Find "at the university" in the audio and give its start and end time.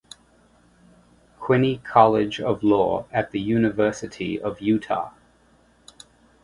3.11-4.41